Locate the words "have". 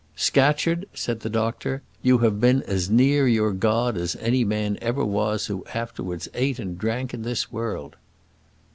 2.25-2.41